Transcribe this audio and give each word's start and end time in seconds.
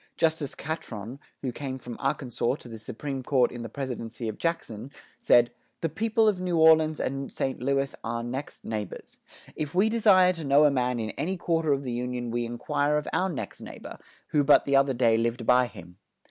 Justice 0.17 0.55
Catron, 0.55 1.19
who 1.43 1.51
came 1.51 1.77
from 1.77 1.95
Arkansas 1.99 2.55
to 2.55 2.67
the 2.67 2.79
Supreme 2.79 3.21
Court 3.21 3.51
in 3.51 3.61
the 3.61 3.69
presidency 3.69 4.27
of 4.27 4.39
Jackson, 4.39 4.89
said: 5.19 5.51
"The 5.81 5.89
people 5.89 6.27
of 6.27 6.41
New 6.41 6.57
Orleans 6.57 6.99
and 6.99 7.31
St. 7.31 7.61
Louis 7.61 7.93
are 8.03 8.23
next 8.23 8.65
neighbors 8.65 9.17
if 9.55 9.75
we 9.75 9.89
desire 9.89 10.33
to 10.33 10.43
know 10.43 10.63
a 10.65 10.71
man 10.71 10.99
in 10.99 11.11
any 11.11 11.37
quarter 11.37 11.71
of 11.71 11.83
the 11.83 11.93
union 11.93 12.31
we 12.31 12.45
inquire 12.47 12.97
of 12.97 13.07
our 13.13 13.29
next 13.29 13.61
neighbor, 13.61 13.99
who 14.29 14.43
but 14.43 14.65
the 14.65 14.75
other 14.75 14.95
day 14.95 15.17
lived 15.17 15.45
by 15.45 15.67
him." 15.67 15.97